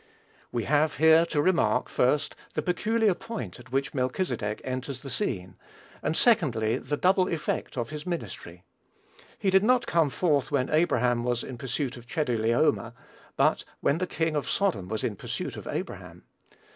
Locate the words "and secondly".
6.01-6.79